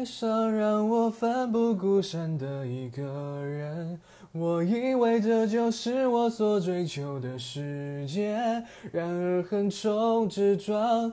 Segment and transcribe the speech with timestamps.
[0.00, 3.02] 爱上让我奋不顾身的一个
[3.44, 4.00] 人，
[4.32, 8.32] 我以为这就是我所追求的世界，
[8.92, 11.12] 然而横冲直撞。